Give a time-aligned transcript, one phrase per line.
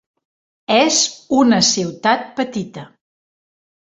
[0.75, 1.01] És
[1.41, 2.87] una ciutat petita.